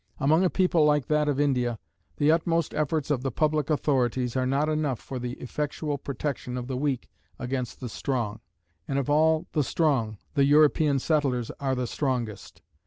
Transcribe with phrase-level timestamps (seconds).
[0.19, 1.77] Among a people like that of India,
[2.17, 6.65] the utmost efforts of the public authorities are not enough for the effectual protection of
[6.65, 8.39] the weak against the strong;
[8.87, 12.63] and of all the strong, the European settlers are the strongest.